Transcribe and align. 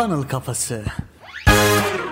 Funnel 0.00 0.22
Kafası. 0.28 0.84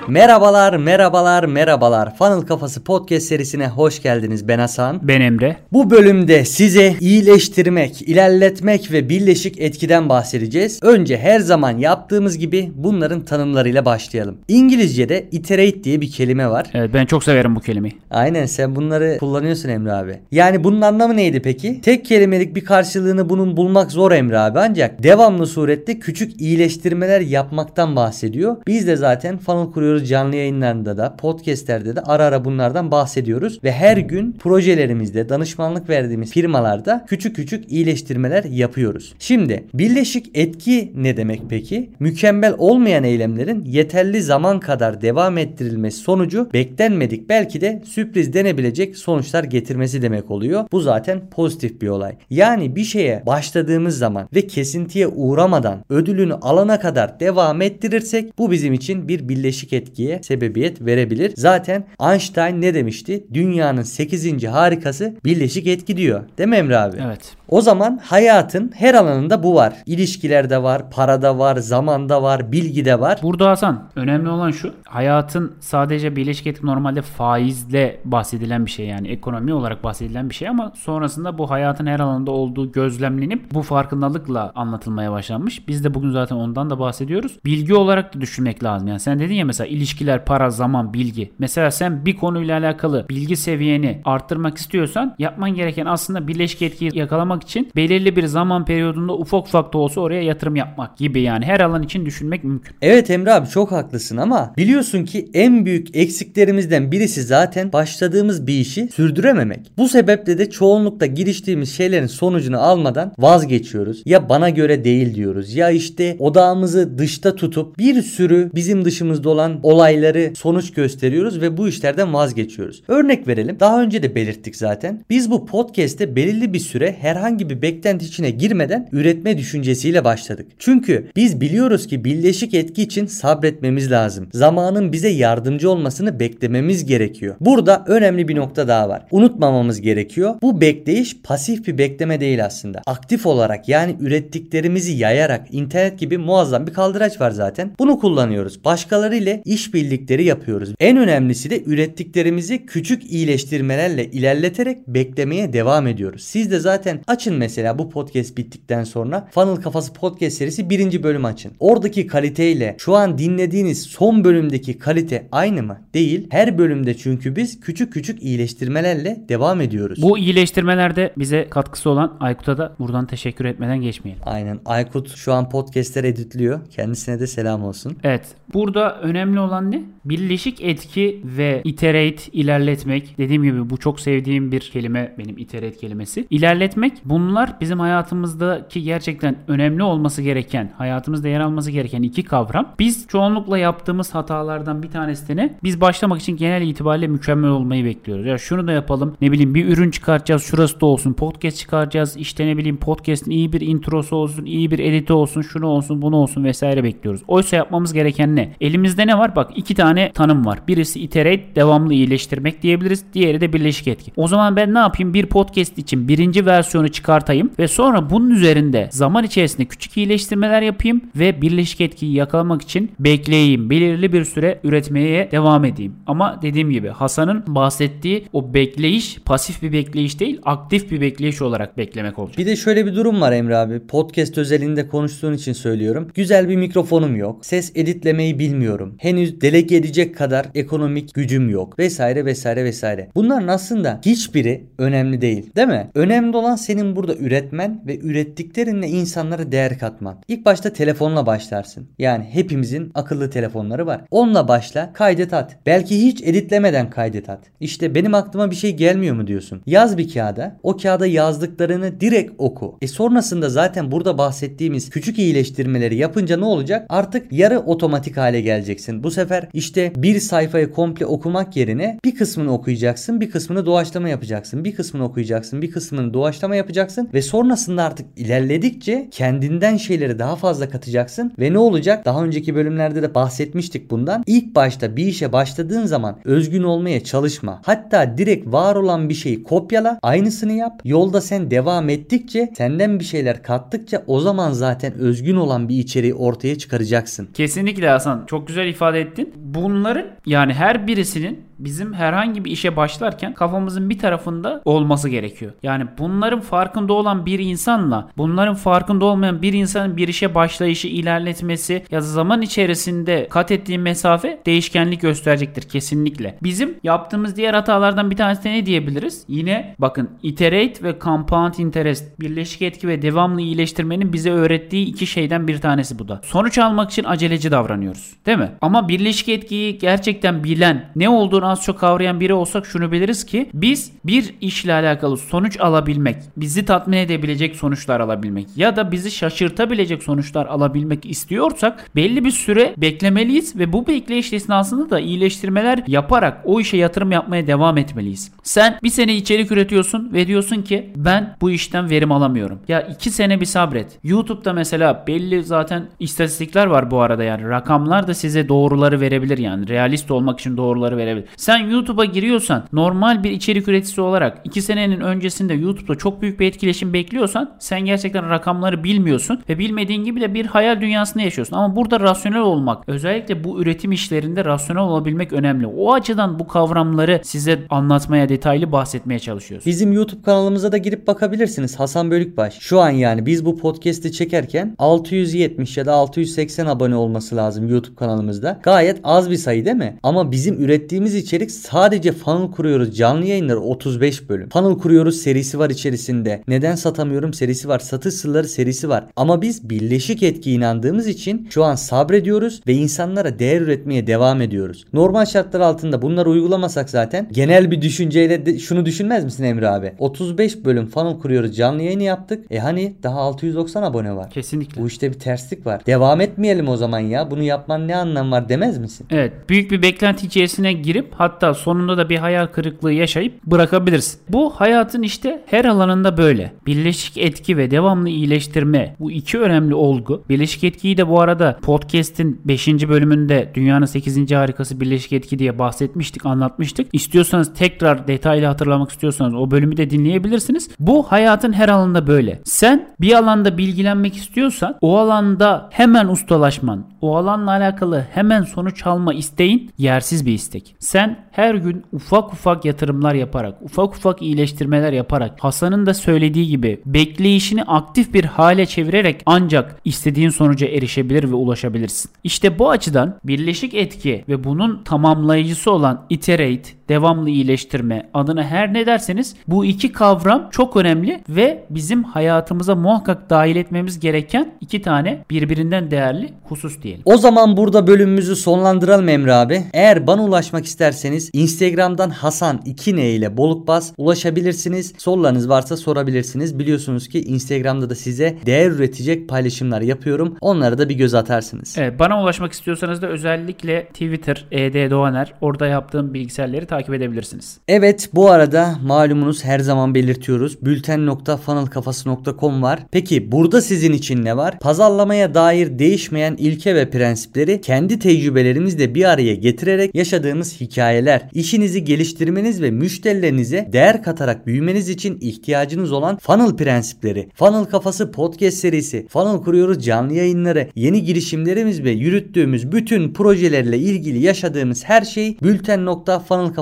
Merhabalar, 0.08 0.76
merhabalar, 0.76 1.44
merhabalar. 1.44 2.16
Funnel 2.16 2.40
Kafası 2.40 2.84
podcast 2.84 3.26
serisine 3.26 3.68
hoş 3.68 4.02
geldiniz. 4.02 4.48
Ben 4.48 4.58
Hasan. 4.58 5.00
Ben 5.02 5.20
Emre. 5.20 5.56
Bu 5.72 5.90
bölümde 5.90 6.44
size 6.44 6.94
iyileştirmek, 7.00 8.02
ilerletmek 8.02 8.92
ve 8.92 9.08
birleşik 9.08 9.60
etkiden 9.60 10.08
bahsedeceğiz. 10.08 10.80
Önce 10.82 11.18
her 11.18 11.40
zaman 11.40 11.78
yaptığımız 11.78 12.38
gibi 12.38 12.72
bunların 12.74 13.24
tanımlarıyla 13.24 13.84
başlayalım. 13.84 14.38
İngilizce'de 14.48 15.28
iterate 15.32 15.84
diye 15.84 16.00
bir 16.00 16.10
kelime 16.10 16.50
var. 16.50 16.66
Evet 16.74 16.90
ben 16.94 17.06
çok 17.06 17.24
severim 17.24 17.56
bu 17.56 17.60
kelimeyi. 17.60 17.94
Aynen 18.10 18.46
sen 18.46 18.76
bunları 18.76 19.16
kullanıyorsun 19.20 19.68
Emre 19.68 19.92
abi. 19.92 20.18
Yani 20.30 20.64
bunun 20.64 20.80
anlamı 20.80 21.16
neydi 21.16 21.42
peki? 21.42 21.80
Tek 21.80 22.04
kelimelik 22.04 22.54
bir 22.54 22.64
karşılığını 22.64 23.28
bunun 23.28 23.56
bulmak 23.56 23.92
zor 23.92 24.12
Emre 24.12 24.38
abi 24.38 24.58
ancak 24.60 25.02
devamlı 25.02 25.46
surette 25.46 25.98
küçük 25.98 26.40
iyileştirmeler 26.40 27.20
yapmaktan 27.20 27.96
bahsediyor. 27.96 28.56
Biz 28.66 28.86
de 28.86 28.96
zaten 28.96 29.38
funnel 29.38 29.72
kuruyoruz 29.72 29.97
canlı 30.04 30.36
yayınlarında 30.36 30.96
da 30.96 31.16
podcastlerde 31.16 31.96
de 31.96 32.00
ara 32.00 32.24
ara 32.24 32.44
bunlardan 32.44 32.90
bahsediyoruz 32.90 33.64
ve 33.64 33.72
her 33.72 33.96
gün 33.96 34.32
projelerimizde 34.32 35.28
danışmanlık 35.28 35.88
verdiğimiz 35.88 36.30
firmalarda 36.30 37.04
küçük 37.08 37.36
küçük 37.36 37.72
iyileştirmeler 37.72 38.44
yapıyoruz. 38.44 39.14
Şimdi 39.18 39.64
birleşik 39.74 40.30
etki 40.34 40.92
ne 40.96 41.16
demek 41.16 41.42
peki? 41.48 41.90
Mükemmel 42.00 42.54
olmayan 42.58 43.04
eylemlerin 43.04 43.64
yeterli 43.64 44.22
zaman 44.22 44.60
kadar 44.60 45.02
devam 45.02 45.38
ettirilmesi 45.38 45.98
sonucu 45.98 46.48
beklenmedik 46.52 47.28
belki 47.28 47.60
de 47.60 47.82
sürpriz 47.84 48.32
denebilecek 48.32 48.96
sonuçlar 48.96 49.44
getirmesi 49.44 50.02
demek 50.02 50.30
oluyor. 50.30 50.64
Bu 50.72 50.80
zaten 50.80 51.20
pozitif 51.30 51.80
bir 51.80 51.88
olay. 51.88 52.16
Yani 52.30 52.76
bir 52.76 52.84
şeye 52.84 53.22
başladığımız 53.26 53.98
zaman 53.98 54.28
ve 54.34 54.46
kesintiye 54.46 55.08
uğramadan 55.08 55.84
ödülünü 55.90 56.34
alana 56.34 56.80
kadar 56.80 57.20
devam 57.20 57.62
ettirirsek 57.62 58.38
bu 58.38 58.50
bizim 58.50 58.72
için 58.72 59.08
bir 59.08 59.28
birleşik 59.28 59.72
etkiye 59.88 60.20
sebebiyet 60.22 60.80
verebilir. 60.80 61.32
Zaten 61.36 61.84
Einstein 62.00 62.60
ne 62.60 62.74
demişti? 62.74 63.26
Dünyanın 63.34 63.82
8. 63.82 64.44
harikası 64.44 65.16
birleşik 65.24 65.66
etki 65.66 65.96
diyor. 65.96 66.24
Değil 66.38 66.48
mi 66.48 66.56
Emre 66.56 66.76
abi? 66.76 66.96
Evet. 67.06 67.37
O 67.48 67.60
zaman 67.60 68.00
hayatın 68.04 68.72
her 68.74 68.94
alanında 68.94 69.42
bu 69.42 69.54
var. 69.54 69.74
İlişkilerde 69.86 70.62
var, 70.62 70.90
parada 70.90 71.38
var, 71.38 71.56
zamanda 71.56 72.22
var, 72.22 72.52
bilgide 72.52 73.00
var. 73.00 73.18
Burada 73.22 73.50
Hasan 73.50 73.84
önemli 73.96 74.28
olan 74.28 74.50
şu. 74.50 74.74
Hayatın 74.84 75.52
sadece 75.60 76.16
birleşik 76.16 76.46
etki 76.46 76.66
normalde 76.66 77.02
faizle 77.02 78.00
bahsedilen 78.04 78.66
bir 78.66 78.70
şey 78.70 78.86
yani 78.86 79.08
ekonomi 79.08 79.52
olarak 79.52 79.84
bahsedilen 79.84 80.30
bir 80.30 80.34
şey 80.34 80.48
ama 80.48 80.72
sonrasında 80.76 81.38
bu 81.38 81.50
hayatın 81.50 81.86
her 81.86 82.00
alanında 82.00 82.30
olduğu 82.30 82.72
gözlemlenip 82.72 83.54
bu 83.54 83.62
farkındalıkla 83.62 84.52
anlatılmaya 84.54 85.12
başlanmış. 85.12 85.68
Biz 85.68 85.84
de 85.84 85.94
bugün 85.94 86.10
zaten 86.10 86.36
ondan 86.36 86.70
da 86.70 86.78
bahsediyoruz. 86.78 87.38
Bilgi 87.44 87.74
olarak 87.74 88.14
da 88.14 88.20
düşünmek 88.20 88.64
lazım. 88.64 88.88
Yani 88.88 89.00
sen 89.00 89.18
dedin 89.18 89.34
ya 89.34 89.44
mesela 89.44 89.66
ilişkiler, 89.66 90.24
para, 90.24 90.50
zaman, 90.50 90.94
bilgi. 90.94 91.32
Mesela 91.38 91.70
sen 91.70 92.06
bir 92.06 92.16
konuyla 92.16 92.58
alakalı 92.58 93.06
bilgi 93.08 93.36
seviyeni 93.36 94.02
arttırmak 94.04 94.58
istiyorsan 94.58 95.14
yapman 95.18 95.54
gereken 95.54 95.86
aslında 95.86 96.28
birleşik 96.28 96.62
etkiyi 96.62 96.90
yakalamak 96.94 97.37
için 97.42 97.70
belirli 97.76 98.16
bir 98.16 98.26
zaman 98.26 98.64
periyodunda 98.64 99.14
ufak 99.14 99.46
ufak 99.46 99.72
da 99.72 99.78
olsa 99.78 100.00
oraya 100.00 100.22
yatırım 100.22 100.56
yapmak 100.56 100.96
gibi 100.96 101.20
yani 101.20 101.44
her 101.44 101.60
alan 101.60 101.82
için 101.82 102.06
düşünmek 102.06 102.44
mümkün. 102.44 102.76
Evet 102.82 103.10
Emre 103.10 103.32
abi 103.32 103.48
çok 103.48 103.72
haklısın 103.72 104.16
ama 104.16 104.54
biliyorsun 104.56 105.04
ki 105.04 105.28
en 105.34 105.66
büyük 105.66 105.96
eksiklerimizden 105.96 106.92
birisi 106.92 107.22
zaten 107.22 107.72
başladığımız 107.72 108.46
bir 108.46 108.58
işi 108.58 108.88
sürdürememek. 108.88 109.60
Bu 109.78 109.88
sebeple 109.88 110.38
de 110.38 110.50
çoğunlukla 110.50 111.06
giriştiğimiz 111.06 111.76
şeylerin 111.76 112.06
sonucunu 112.06 112.60
almadan 112.60 113.12
vazgeçiyoruz. 113.18 114.02
Ya 114.06 114.28
bana 114.28 114.50
göre 114.50 114.84
değil 114.84 115.14
diyoruz 115.14 115.54
ya 115.54 115.70
işte 115.70 116.16
odağımızı 116.18 116.98
dışta 116.98 117.34
tutup 117.34 117.78
bir 117.78 118.02
sürü 118.02 118.50
bizim 118.54 118.84
dışımızda 118.84 119.30
olan 119.30 119.60
olayları 119.62 120.32
sonuç 120.36 120.72
gösteriyoruz 120.72 121.40
ve 121.40 121.56
bu 121.56 121.68
işlerden 121.68 122.14
vazgeçiyoruz. 122.14 122.82
Örnek 122.88 123.28
verelim. 123.28 123.56
Daha 123.60 123.82
önce 123.82 124.02
de 124.02 124.14
belirttik 124.14 124.56
zaten. 124.56 125.04
Biz 125.10 125.30
bu 125.30 125.46
podcast'te 125.46 126.16
belirli 126.16 126.52
bir 126.52 126.58
süre 126.58 126.96
herhangi 127.00 127.27
bir 127.36 127.62
beklenti 127.62 128.06
içine 128.06 128.30
girmeden 128.30 128.88
üretme 128.92 129.38
düşüncesiyle 129.38 130.04
başladık. 130.04 130.46
Çünkü 130.58 131.10
biz 131.16 131.40
biliyoruz 131.40 131.86
ki 131.86 132.04
birleşik 132.04 132.54
etki 132.54 132.82
için 132.82 133.06
sabretmemiz 133.06 133.90
lazım. 133.90 134.28
Zamanın 134.32 134.92
bize 134.92 135.08
yardımcı 135.08 135.70
olmasını 135.70 136.20
beklememiz 136.20 136.84
gerekiyor. 136.84 137.36
Burada 137.40 137.84
önemli 137.86 138.28
bir 138.28 138.36
nokta 138.36 138.68
daha 138.68 138.88
var. 138.88 139.06
Unutmamamız 139.10 139.80
gerekiyor. 139.80 140.34
Bu 140.42 140.60
bekleyiş 140.60 141.16
pasif 141.22 141.66
bir 141.66 141.78
bekleme 141.78 142.20
değil 142.20 142.44
aslında. 142.44 142.82
Aktif 142.86 143.26
olarak 143.26 143.68
yani 143.68 143.96
ürettiklerimizi 144.00 144.92
yayarak 144.92 145.46
internet 145.52 145.98
gibi 145.98 146.18
muazzam 146.18 146.66
bir 146.66 146.72
kaldıraç 146.72 147.20
var 147.20 147.30
zaten. 147.30 147.70
Bunu 147.78 147.98
kullanıyoruz. 147.98 148.64
Başkaları 148.64 149.16
ile 149.16 149.42
işbirlikleri 149.44 150.24
yapıyoruz. 150.24 150.74
En 150.80 150.96
önemlisi 150.96 151.50
de 151.50 151.62
ürettiklerimizi 151.62 152.66
küçük 152.66 153.12
iyileştirmelerle 153.12 154.10
ilerleterek 154.10 154.88
beklemeye 154.88 155.52
devam 155.52 155.86
ediyoruz. 155.86 156.22
Siz 156.24 156.50
de 156.50 156.58
zaten 156.58 157.00
açın 157.18 157.34
mesela 157.34 157.78
bu 157.78 157.90
podcast 157.90 158.36
bittikten 158.36 158.84
sonra 158.84 159.28
Funnel 159.30 159.56
Kafası 159.56 159.92
podcast 159.92 160.36
serisi 160.36 160.70
birinci 160.70 161.02
bölüm 161.02 161.24
açın. 161.24 161.52
Oradaki 161.60 162.06
kaliteyle 162.06 162.76
şu 162.78 162.94
an 162.94 163.18
dinlediğiniz 163.18 163.82
son 163.82 164.24
bölümdeki 164.24 164.78
kalite 164.78 165.28
aynı 165.32 165.62
mı? 165.62 165.80
Değil. 165.94 166.26
Her 166.30 166.58
bölümde 166.58 166.96
çünkü 166.96 167.36
biz 167.36 167.60
küçük 167.60 167.92
küçük 167.92 168.22
iyileştirmelerle 168.22 169.24
devam 169.28 169.60
ediyoruz. 169.60 170.02
Bu 170.02 170.18
iyileştirmelerde 170.18 171.12
bize 171.18 171.46
katkısı 171.50 171.90
olan 171.90 172.16
Aykut'a 172.20 172.58
da 172.58 172.76
buradan 172.78 173.06
teşekkür 173.06 173.44
etmeden 173.44 173.80
geçmeyelim. 173.80 174.22
Aynen. 174.26 174.60
Aykut 174.64 175.16
şu 175.16 175.32
an 175.32 175.50
podcastler 175.50 176.04
editliyor. 176.04 176.60
Kendisine 176.70 177.20
de 177.20 177.26
selam 177.26 177.64
olsun. 177.64 177.96
Evet. 178.04 178.22
Burada 178.54 179.00
önemli 179.00 179.40
olan 179.40 179.70
ne? 179.70 179.82
Birleşik 180.04 180.60
etki 180.60 181.20
ve 181.24 181.60
iterate 181.64 182.22
ilerletmek. 182.32 183.18
Dediğim 183.18 183.42
gibi 183.42 183.70
bu 183.70 183.76
çok 183.76 184.00
sevdiğim 184.00 184.52
bir 184.52 184.60
kelime 184.60 185.14
benim 185.18 185.38
iterate 185.38 185.76
kelimesi. 185.76 186.26
İlerletmek 186.30 186.92
bunlar 187.08 187.60
bizim 187.60 187.80
hayatımızdaki 187.80 188.82
gerçekten 188.82 189.36
önemli 189.48 189.82
olması 189.82 190.22
gereken, 190.22 190.72
hayatımızda 190.78 191.28
yer 191.28 191.40
alması 191.40 191.70
gereken 191.70 192.02
iki 192.02 192.22
kavram. 192.22 192.68
Biz 192.78 193.06
çoğunlukla 193.08 193.58
yaptığımız 193.58 194.14
hatalardan 194.14 194.82
bir 194.82 194.90
tanesi 194.90 195.28
de 195.28 195.36
ne? 195.36 195.58
Biz 195.64 195.80
başlamak 195.80 196.20
için 196.20 196.36
genel 196.36 196.62
itibariyle 196.62 197.06
mükemmel 197.06 197.50
olmayı 197.50 197.84
bekliyoruz. 197.84 198.26
Ya 198.26 198.38
şunu 198.38 198.66
da 198.66 198.72
yapalım. 198.72 199.16
Ne 199.20 199.32
bileyim 199.32 199.54
bir 199.54 199.68
ürün 199.68 199.90
çıkartacağız. 199.90 200.42
Şurası 200.42 200.80
da 200.80 200.86
olsun. 200.86 201.12
Podcast 201.12 201.58
çıkaracağız. 201.58 202.16
İşte 202.16 202.46
ne 202.46 202.56
bileyim 202.56 202.76
podcast'in 202.76 203.30
iyi 203.30 203.52
bir 203.52 203.60
introsu 203.60 204.16
olsun, 204.16 204.44
iyi 204.44 204.70
bir 204.70 204.78
editi 204.78 205.12
olsun, 205.12 205.42
şunu 205.42 205.66
olsun, 205.66 206.02
bunu 206.02 206.16
olsun 206.16 206.44
vesaire 206.44 206.84
bekliyoruz. 206.84 207.22
Oysa 207.28 207.56
yapmamız 207.56 207.92
gereken 207.92 208.36
ne? 208.36 208.54
Elimizde 208.60 209.06
ne 209.06 209.18
var? 209.18 209.36
Bak 209.36 209.50
iki 209.56 209.74
tane 209.74 210.12
tanım 210.12 210.46
var. 210.46 210.58
Birisi 210.68 211.00
iterate, 211.00 211.54
devamlı 211.56 211.94
iyileştirmek 211.94 212.62
diyebiliriz. 212.62 213.04
Diğeri 213.14 213.40
de 213.40 213.52
birleşik 213.52 213.88
etki. 213.88 214.12
O 214.16 214.28
zaman 214.28 214.56
ben 214.56 214.74
ne 214.74 214.78
yapayım? 214.78 215.14
Bir 215.14 215.26
podcast 215.26 215.78
için 215.78 216.08
birinci 216.08 216.46
versiyonu 216.46 216.88
çıkartayım 216.98 217.50
ve 217.58 217.68
sonra 217.68 218.10
bunun 218.10 218.30
üzerinde 218.30 218.88
zaman 218.92 219.24
içerisinde 219.24 219.64
küçük 219.64 219.96
iyileştirmeler 219.96 220.62
yapayım 220.62 221.02
ve 221.16 221.42
birleşik 221.42 221.80
etkiyi 221.80 222.14
yakalamak 222.14 222.62
için 222.62 222.90
bekleyeyim. 222.98 223.70
Belirli 223.70 224.12
bir 224.12 224.24
süre 224.24 224.60
üretmeye 224.64 225.30
devam 225.30 225.64
edeyim. 225.64 225.94
Ama 226.06 226.38
dediğim 226.42 226.70
gibi 226.70 226.88
Hasan'ın 226.88 227.44
bahsettiği 227.46 228.24
o 228.32 228.54
bekleyiş 228.54 229.18
pasif 229.24 229.62
bir 229.62 229.72
bekleyiş 229.72 230.20
değil, 230.20 230.40
aktif 230.44 230.90
bir 230.90 231.00
bekleyiş 231.00 231.42
olarak 231.42 231.76
beklemek 231.78 232.18
olacak. 232.18 232.38
Bir 232.38 232.46
de 232.46 232.56
şöyle 232.56 232.86
bir 232.86 232.94
durum 232.94 233.20
var 233.20 233.32
Emre 233.32 233.56
abi. 233.56 233.86
Podcast 233.86 234.38
özelinde 234.38 234.88
konuştuğun 234.88 235.32
için 235.32 235.52
söylüyorum. 235.52 236.08
Güzel 236.14 236.48
bir 236.48 236.56
mikrofonum 236.56 237.16
yok. 237.16 237.46
Ses 237.46 237.72
editlemeyi 237.74 238.38
bilmiyorum. 238.38 238.94
Henüz 238.98 239.40
delege 239.40 239.76
edecek 239.76 240.16
kadar 240.16 240.46
ekonomik 240.54 241.14
gücüm 241.14 241.50
yok. 241.50 241.78
Vesaire 241.78 242.24
vesaire 242.24 242.64
vesaire. 242.64 243.08
Bunların 243.14 243.48
aslında 243.48 244.00
hiçbiri 244.04 244.64
önemli 244.78 245.20
değil. 245.20 245.54
Değil 245.56 245.68
mi? 245.68 245.90
Önemli 245.94 246.36
olan 246.36 246.56
senin 246.56 246.87
burada 246.96 247.14
üretmen 247.14 247.82
ve 247.86 247.98
ürettiklerinle 247.98 248.88
insanlara 248.88 249.52
değer 249.52 249.78
katman. 249.78 250.18
İlk 250.28 250.44
başta 250.44 250.72
telefonla 250.72 251.26
başlarsın. 251.26 251.88
Yani 251.98 252.24
hepimizin 252.24 252.90
akıllı 252.94 253.30
telefonları 253.30 253.86
var. 253.86 254.00
Onunla 254.10 254.48
başla 254.48 254.92
kaydet 254.92 255.32
at. 255.32 255.56
Belki 255.66 256.06
hiç 256.06 256.22
editlemeden 256.22 256.90
kaydet 256.90 257.28
at. 257.28 257.40
İşte 257.60 257.94
benim 257.94 258.14
aklıma 258.14 258.50
bir 258.50 258.56
şey 258.56 258.76
gelmiyor 258.76 259.16
mu 259.16 259.26
diyorsun. 259.26 259.62
Yaz 259.66 259.98
bir 259.98 260.14
kağıda. 260.14 260.56
O 260.62 260.76
kağıda 260.76 261.06
yazdıklarını 261.06 262.00
direkt 262.00 262.32
oku. 262.38 262.78
E 262.82 262.88
sonrasında 262.88 263.48
zaten 263.48 263.92
burada 263.92 264.18
bahsettiğimiz 264.18 264.90
küçük 264.90 265.18
iyileştirmeleri 265.18 265.96
yapınca 265.96 266.36
ne 266.36 266.44
olacak? 266.44 266.86
Artık 266.88 267.32
yarı 267.32 267.58
otomatik 267.58 268.16
hale 268.16 268.40
geleceksin. 268.40 269.04
Bu 269.04 269.10
sefer 269.10 269.48
işte 269.52 269.92
bir 269.96 270.20
sayfayı 270.20 270.72
komple 270.72 271.06
okumak 271.06 271.56
yerine 271.56 271.98
bir 272.04 272.14
kısmını 272.14 272.52
okuyacaksın, 272.52 273.20
bir 273.20 273.30
kısmını 273.30 273.66
doğaçlama 273.66 274.08
yapacaksın. 274.08 274.64
Bir 274.64 274.74
kısmını 274.74 275.04
okuyacaksın, 275.04 275.62
bir 275.62 275.70
kısmını 275.70 276.14
doğaçlama 276.14 276.56
yapacaksın 276.56 276.67
yapacaksın 276.68 277.08
ve 277.14 277.22
sonrasında 277.22 277.84
artık 277.84 278.06
ilerledikçe 278.16 279.08
kendinden 279.10 279.76
şeyleri 279.76 280.18
daha 280.18 280.36
fazla 280.36 280.68
katacaksın 280.68 281.32
ve 281.38 281.52
ne 281.52 281.58
olacak? 281.58 282.04
Daha 282.04 282.24
önceki 282.24 282.54
bölümlerde 282.54 283.02
de 283.02 283.14
bahsetmiştik 283.14 283.90
bundan. 283.90 284.22
İlk 284.26 284.54
başta 284.54 284.96
bir 284.96 285.06
işe 285.06 285.32
başladığın 285.32 285.86
zaman 285.86 286.18
özgün 286.24 286.62
olmaya 286.62 287.04
çalışma. 287.04 287.60
Hatta 287.64 288.18
direkt 288.18 288.46
var 288.46 288.76
olan 288.76 289.08
bir 289.08 289.14
şeyi 289.14 289.42
kopyala, 289.42 289.98
aynısını 290.02 290.52
yap. 290.52 290.80
Yolda 290.84 291.20
sen 291.20 291.50
devam 291.50 291.88
ettikçe, 291.88 292.52
senden 292.56 293.00
bir 293.00 293.04
şeyler 293.04 293.42
kattıkça 293.42 294.02
o 294.06 294.20
zaman 294.20 294.52
zaten 294.52 294.92
özgün 294.92 295.36
olan 295.36 295.68
bir 295.68 295.78
içeriği 295.78 296.14
ortaya 296.14 296.58
çıkaracaksın. 296.58 297.28
Kesinlikle 297.34 297.88
Hasan. 297.88 298.26
Çok 298.26 298.46
güzel 298.46 298.68
ifade 298.68 299.00
ettin. 299.00 299.32
Bunların 299.36 300.06
yani 300.26 300.54
her 300.54 300.86
birisinin 300.86 301.47
bizim 301.58 301.94
herhangi 301.94 302.44
bir 302.44 302.50
işe 302.50 302.76
başlarken 302.76 303.34
kafamızın 303.34 303.90
bir 303.90 303.98
tarafında 303.98 304.62
olması 304.64 305.08
gerekiyor. 305.08 305.52
Yani 305.62 305.86
bunların 305.98 306.40
farkında 306.40 306.92
olan 306.92 307.26
bir 307.26 307.38
insanla 307.38 308.08
bunların 308.16 308.54
farkında 308.54 309.04
olmayan 309.04 309.42
bir 309.42 309.52
insanın 309.52 309.96
bir 309.96 310.08
işe 310.08 310.34
başlayışı, 310.34 310.88
ilerletmesi 310.88 311.84
ya 311.90 311.98
da 311.98 312.02
zaman 312.02 312.42
içerisinde 312.42 313.28
kat 313.30 313.50
ettiği 313.50 313.78
mesafe 313.78 314.40
değişkenlik 314.46 315.00
gösterecektir 315.00 315.62
kesinlikle. 315.62 316.38
Bizim 316.42 316.74
yaptığımız 316.82 317.36
diğer 317.36 317.54
hatalardan 317.54 318.10
bir 318.10 318.16
tanesi 318.16 318.44
de 318.44 318.52
ne 318.52 318.66
diyebiliriz? 318.66 319.24
Yine 319.28 319.74
bakın 319.78 320.10
iterate 320.22 320.82
ve 320.82 320.98
compound 321.00 321.54
interest 321.58 322.20
birleşik 322.20 322.62
etki 322.62 322.88
ve 322.88 323.02
devamlı 323.02 323.40
iyileştirmenin 323.40 324.12
bize 324.12 324.30
öğrettiği 324.30 324.86
iki 324.86 325.06
şeyden 325.06 325.48
bir 325.48 325.60
tanesi 325.60 325.98
bu 325.98 326.08
da. 326.08 326.20
Sonuç 326.24 326.58
almak 326.58 326.90
için 326.90 327.04
aceleci 327.04 327.50
davranıyoruz. 327.50 328.12
Değil 328.26 328.38
mi? 328.38 328.50
Ama 328.60 328.88
birleşik 328.88 329.28
etkiyi 329.28 329.78
gerçekten 329.78 330.44
bilen, 330.44 330.90
ne 330.96 331.08
olduğunu 331.08 331.47
az 331.48 331.62
çok 331.62 331.78
kavrayan 331.78 332.20
biri 332.20 332.34
olsak 332.34 332.66
şunu 332.66 332.92
biliriz 332.92 333.26
ki 333.26 333.50
biz 333.54 333.92
bir 334.04 334.34
işle 334.40 334.72
alakalı 334.72 335.16
sonuç 335.16 335.60
alabilmek, 335.60 336.16
bizi 336.36 336.64
tatmin 336.64 336.96
edebilecek 336.96 337.56
sonuçlar 337.56 338.00
alabilmek 338.00 338.46
ya 338.56 338.76
da 338.76 338.92
bizi 338.92 339.10
şaşırtabilecek 339.10 340.02
sonuçlar 340.02 340.46
alabilmek 340.46 341.06
istiyorsak 341.06 341.90
belli 341.96 342.24
bir 342.24 342.30
süre 342.30 342.74
beklemeliyiz 342.76 343.56
ve 343.56 343.72
bu 343.72 343.86
bekleyiş 343.86 344.32
esnasında 344.32 344.90
da 344.90 345.00
iyileştirmeler 345.00 345.82
yaparak 345.86 346.40
o 346.44 346.60
işe 346.60 346.76
yatırım 346.76 347.12
yapmaya 347.12 347.46
devam 347.46 347.78
etmeliyiz. 347.78 348.32
Sen 348.42 348.78
bir 348.82 348.88
sene 348.88 349.14
içerik 349.14 349.52
üretiyorsun 349.52 350.12
ve 350.12 350.26
diyorsun 350.26 350.62
ki 350.62 350.92
ben 350.96 351.36
bu 351.40 351.50
işten 351.50 351.90
verim 351.90 352.12
alamıyorum. 352.12 352.60
Ya 352.68 352.80
iki 352.80 353.10
sene 353.10 353.40
bir 353.40 353.46
sabret. 353.46 353.98
YouTube'da 354.04 354.52
mesela 354.52 355.04
belli 355.06 355.44
zaten 355.44 355.86
istatistikler 356.00 356.66
var 356.66 356.90
bu 356.90 357.00
arada 357.00 357.24
yani 357.24 357.48
rakamlar 357.48 358.06
da 358.06 358.14
size 358.14 358.48
doğruları 358.48 359.00
verebilir 359.00 359.38
yani 359.38 359.68
realist 359.68 360.10
olmak 360.10 360.40
için 360.40 360.56
doğruları 360.56 360.96
verebilir. 360.96 361.28
Sen 361.38 361.58
YouTube'a 361.58 362.04
giriyorsan 362.04 362.64
normal 362.72 363.24
bir 363.24 363.30
içerik 363.30 363.68
üreticisi 363.68 364.00
olarak 364.00 364.40
2 364.44 364.62
senenin 364.62 365.00
öncesinde 365.00 365.54
YouTube'da 365.54 365.94
çok 365.94 366.22
büyük 366.22 366.40
bir 366.40 366.46
etkileşim 366.46 366.92
bekliyorsan 366.92 367.56
sen 367.58 367.80
gerçekten 367.80 368.30
rakamları 368.30 368.84
bilmiyorsun 368.84 369.42
ve 369.48 369.58
bilmediğin 369.58 370.04
gibi 370.04 370.20
de 370.20 370.34
bir 370.34 370.46
hayal 370.46 370.80
dünyasında 370.80 371.22
yaşıyorsun. 371.22 371.56
Ama 371.56 371.76
burada 371.76 372.00
rasyonel 372.00 372.40
olmak 372.40 372.88
özellikle 372.88 373.44
bu 373.44 373.62
üretim 373.62 373.92
işlerinde 373.92 374.44
rasyonel 374.44 374.82
olabilmek 374.82 375.32
önemli. 375.32 375.66
O 375.66 375.92
açıdan 375.92 376.38
bu 376.38 376.46
kavramları 376.46 377.20
size 377.24 377.58
anlatmaya 377.70 378.28
detaylı 378.28 378.72
bahsetmeye 378.72 379.18
çalışıyoruz. 379.18 379.66
Bizim 379.66 379.92
YouTube 379.92 380.22
kanalımıza 380.22 380.72
da 380.72 380.78
girip 380.78 381.06
bakabilirsiniz. 381.06 381.80
Hasan 381.80 382.10
Bölükbaş. 382.10 382.58
Şu 382.58 382.80
an 382.80 382.90
yani 382.90 383.26
biz 383.26 383.44
bu 383.44 383.58
podcast'i 383.58 384.12
çekerken 384.12 384.74
670 384.78 385.76
ya 385.76 385.86
da 385.86 385.92
680 385.92 386.66
abone 386.66 386.96
olması 386.96 387.36
lazım 387.36 387.68
YouTube 387.68 387.96
kanalımızda. 387.96 388.60
Gayet 388.62 389.00
az 389.04 389.30
bir 389.30 389.36
sayı 389.36 389.64
değil 389.64 389.76
mi? 389.76 389.98
Ama 390.02 390.32
bizim 390.32 390.64
ürettiğimiz 390.64 391.27
içerik 391.28 391.50
sadece 391.50 392.12
funnel 392.12 392.50
kuruyoruz 392.50 392.96
canlı 392.96 393.26
yayınları 393.26 393.60
35 393.60 394.28
bölüm. 394.28 394.48
Funnel 394.48 394.78
kuruyoruz 394.78 395.16
serisi 395.16 395.58
var 395.58 395.70
içerisinde. 395.70 396.42
Neden 396.48 396.74
satamıyorum 396.74 397.34
serisi 397.34 397.68
var. 397.68 397.78
Satış 397.78 398.14
sırları 398.14 398.48
serisi 398.48 398.88
var. 398.88 399.04
Ama 399.16 399.42
biz 399.42 399.70
birleşik 399.70 400.22
etki 400.22 400.52
inandığımız 400.52 401.06
için 401.06 401.48
şu 401.50 401.64
an 401.64 401.74
sabrediyoruz 401.74 402.60
ve 402.66 402.72
insanlara 402.72 403.38
değer 403.38 403.60
üretmeye 403.60 404.06
devam 404.06 404.40
ediyoruz. 404.40 404.84
Normal 404.92 405.26
şartlar 405.26 405.60
altında 405.60 406.02
bunları 406.02 406.30
uygulamasak 406.30 406.90
zaten 406.90 407.28
genel 407.32 407.70
bir 407.70 407.82
düşünceyle 407.82 408.46
de 408.46 408.58
şunu 408.58 408.86
düşünmez 408.86 409.24
misin 409.24 409.44
Emre 409.44 409.68
abi? 409.68 409.92
35 409.98 410.64
bölüm 410.64 410.86
funnel 410.86 411.18
kuruyoruz 411.18 411.56
canlı 411.56 411.82
yayını 411.82 412.02
yaptık. 412.02 412.44
E 412.50 412.58
hani 412.58 412.94
daha 413.02 413.20
690 413.20 413.82
abone 413.82 414.16
var. 414.16 414.30
Kesinlikle. 414.30 414.82
Bu 414.82 414.86
işte 414.86 415.12
bir 415.12 415.18
terslik 415.18 415.66
var. 415.66 415.86
Devam 415.86 416.20
etmeyelim 416.20 416.68
o 416.68 416.76
zaman 416.76 416.98
ya. 416.98 417.30
Bunu 417.30 417.42
yapman 417.42 417.88
ne 417.88 417.96
anlam 417.96 418.32
var 418.32 418.48
demez 418.48 418.78
misin? 418.78 419.06
Evet. 419.10 419.32
Büyük 419.48 419.70
bir 419.70 419.82
beklenti 419.82 420.26
içerisine 420.26 420.72
girip 420.72 421.17
hatta 421.18 421.54
sonunda 421.54 421.98
da 421.98 422.08
bir 422.08 422.16
hayal 422.16 422.46
kırıklığı 422.46 422.92
yaşayıp 422.92 423.44
bırakabilirsin. 423.44 424.20
Bu 424.28 424.50
hayatın 424.50 425.02
işte 425.02 425.42
her 425.46 425.64
alanında 425.64 426.16
böyle. 426.16 426.52
Birleşik 426.66 427.18
etki 427.18 427.56
ve 427.56 427.70
devamlı 427.70 428.08
iyileştirme 428.08 428.96
bu 429.00 429.10
iki 429.10 429.38
önemli 429.38 429.74
olgu. 429.74 430.22
Birleşik 430.28 430.64
etkiyi 430.64 430.96
de 430.96 431.08
bu 431.08 431.20
arada 431.20 431.58
podcast'in 431.62 432.40
5. 432.44 432.68
bölümünde 432.68 433.52
dünyanın 433.54 433.86
8. 433.86 434.32
harikası 434.32 434.80
birleşik 434.80 435.12
etki 435.12 435.38
diye 435.38 435.58
bahsetmiştik, 435.58 436.26
anlatmıştık. 436.26 436.86
İstiyorsanız 436.92 437.54
tekrar 437.54 438.08
detaylı 438.08 438.46
hatırlamak 438.46 438.90
istiyorsanız 438.90 439.34
o 439.34 439.50
bölümü 439.50 439.76
de 439.76 439.90
dinleyebilirsiniz. 439.90 440.70
Bu 440.78 441.02
hayatın 441.02 441.52
her 441.52 441.68
alanında 441.68 442.06
böyle. 442.06 442.40
Sen 442.44 442.88
bir 443.00 443.14
alanda 443.14 443.58
bilgilenmek 443.58 444.16
istiyorsan 444.16 444.76
o 444.80 444.98
alanda 444.98 445.68
hemen 445.72 446.08
ustalaşman, 446.08 446.84
o 447.00 447.16
alanla 447.16 447.50
alakalı 447.50 448.06
hemen 448.12 448.42
sonuç 448.42 448.86
alma 448.86 449.14
isteğin 449.14 449.70
yersiz 449.78 450.26
bir 450.26 450.32
istek. 450.32 450.76
Sen 450.78 451.18
her 451.30 451.54
gün 451.54 451.84
ufak 451.92 452.32
ufak 452.32 452.64
yatırımlar 452.64 453.14
yaparak, 453.14 453.62
ufak 453.62 453.94
ufak 453.94 454.22
iyileştirmeler 454.22 454.92
yaparak 454.92 455.44
Hasan'ın 455.44 455.86
da 455.86 455.94
söylediği 455.94 456.48
gibi 456.48 456.80
bekleyişini 456.86 457.62
aktif 457.62 458.14
bir 458.14 458.24
hale 458.24 458.66
çevirerek 458.66 459.22
ancak 459.26 459.80
istediğin 459.84 460.30
sonuca 460.30 460.66
erişebilir 460.66 461.24
ve 461.24 461.34
ulaşabilirsin. 461.34 462.10
İşte 462.24 462.58
bu 462.58 462.70
açıdan 462.70 463.18
birleşik 463.24 463.74
etki 463.74 464.24
ve 464.28 464.44
bunun 464.44 464.82
tamamlayıcısı 464.84 465.70
olan 465.70 466.06
iterate, 466.10 466.77
devamlı 466.88 467.30
iyileştirme 467.30 468.08
adına 468.14 468.42
her 468.42 468.74
ne 468.74 468.86
derseniz 468.86 469.34
bu 469.48 469.64
iki 469.64 469.92
kavram 469.92 470.48
çok 470.50 470.76
önemli 470.76 471.20
ve 471.28 471.64
bizim 471.70 472.04
hayatımıza 472.04 472.74
muhakkak 472.74 473.30
dahil 473.30 473.56
etmemiz 473.56 474.00
gereken 474.00 474.52
iki 474.60 474.82
tane 474.82 475.24
birbirinden 475.30 475.90
değerli 475.90 476.30
husus 476.44 476.82
diyelim. 476.82 477.02
O 477.04 477.16
zaman 477.16 477.56
burada 477.56 477.86
bölümümüzü 477.86 478.36
sonlandıralım 478.36 479.08
Emre 479.08 479.32
abi. 479.32 479.62
Eğer 479.72 480.06
bana 480.06 480.24
ulaşmak 480.24 480.64
isterseniz 480.64 481.30
Instagram'dan 481.32 482.10
Hasan 482.10 482.56
2N 482.66 483.00
ile 483.00 483.36
Bolukbaz 483.36 483.92
ulaşabilirsiniz. 483.96 484.94
Sorularınız 484.98 485.48
varsa 485.48 485.76
sorabilirsiniz. 485.76 486.58
Biliyorsunuz 486.58 487.08
ki 487.08 487.20
Instagram'da 487.20 487.90
da 487.90 487.94
size 487.94 488.38
değer 488.46 488.70
üretecek 488.70 489.28
paylaşımlar 489.28 489.80
yapıyorum. 489.80 490.36
Onlara 490.40 490.78
da 490.78 490.88
bir 490.88 490.94
göz 490.94 491.14
atarsınız. 491.14 491.74
Evet, 491.78 491.98
bana 491.98 492.22
ulaşmak 492.22 492.52
istiyorsanız 492.52 493.02
da 493.02 493.06
özellikle 493.06 493.84
Twitter, 493.84 494.46
ED 494.50 494.90
Doğaner 494.90 495.32
orada 495.40 495.66
yaptığım 495.66 496.14
bilgisayarları 496.14 496.66
takip 496.66 496.77
edebilirsiniz. 496.94 497.58
Evet 497.68 498.10
bu 498.14 498.30
arada 498.30 498.74
malumunuz 498.82 499.44
her 499.44 499.58
zaman 499.58 499.94
belirtiyoruz. 499.94 500.62
Bülten.funnelkafası.com 500.62 502.62
var. 502.62 502.80
Peki 502.90 503.32
burada 503.32 503.60
sizin 503.60 503.92
için 503.92 504.24
ne 504.24 504.36
var? 504.36 504.58
Pazarlamaya 504.58 505.34
dair 505.34 505.78
değişmeyen 505.78 506.36
ilke 506.38 506.74
ve 506.74 506.90
prensipleri 506.90 507.60
kendi 507.60 507.98
tecrübelerimizle 507.98 508.94
bir 508.94 509.04
araya 509.04 509.34
getirerek 509.34 509.94
yaşadığımız 509.94 510.60
hikayeler. 510.60 511.28
İşinizi 511.34 511.84
geliştirmeniz 511.84 512.62
ve 512.62 512.70
müşterilerinize 512.70 513.68
değer 513.72 514.02
katarak 514.02 514.46
büyümeniz 514.46 514.88
için 514.88 515.18
ihtiyacınız 515.20 515.92
olan 515.92 516.16
funnel 516.16 516.56
prensipleri. 516.56 517.28
Funnel 517.34 517.64
Kafası 517.64 518.12
podcast 518.12 518.56
serisi, 518.56 519.06
funnel 519.08 519.38
kuruyoruz 519.38 519.84
canlı 519.84 520.14
yayınları, 520.14 520.68
yeni 520.74 521.04
girişimlerimiz 521.04 521.82
ve 521.82 521.90
yürüttüğümüz 521.90 522.72
bütün 522.72 523.12
projelerle 523.12 523.78
ilgili 523.78 524.18
yaşadığımız 524.18 524.84
her 524.84 525.02
şey 525.02 525.36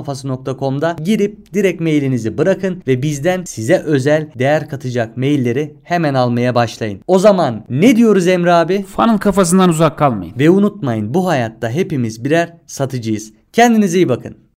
bülten.funnelkafası.com'da 0.07 0.95
girip 1.03 1.53
direkt 1.53 1.81
mailinizi 1.81 2.37
bırakın 2.37 2.83
ve 2.87 3.01
bizden 3.01 3.43
size 3.43 3.77
özel 3.77 4.29
değer 4.39 4.69
katacak 4.69 5.17
mailleri 5.17 5.75
hemen 5.83 6.13
almaya 6.13 6.55
başlayın. 6.55 7.01
O 7.07 7.19
zaman 7.19 7.65
ne 7.69 7.95
diyoruz 7.95 8.27
Emre 8.27 8.53
abi? 8.53 8.83
Funnel 8.83 9.17
kafasından 9.17 9.69
uzak 9.69 9.97
kalmayın. 9.97 10.33
Ve 10.39 10.49
unutmayın 10.49 11.13
bu 11.13 11.27
hayatta 11.27 11.69
hepimiz 11.69 12.25
birer 12.25 12.53
satıcıyız. 12.67 13.33
Kendinize 13.53 13.97
iyi 13.97 14.09
bakın. 14.09 14.37